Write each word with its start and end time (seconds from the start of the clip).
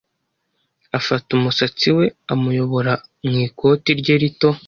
afata 0.97 1.29
umusatsi 1.37 1.87
we 1.97 2.05
amuyobora 2.33 2.93
mu 3.27 3.35
ikoti 3.47 3.89
rye 3.99 4.15
rito 4.21 4.49